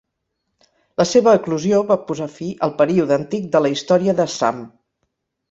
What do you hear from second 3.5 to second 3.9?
de la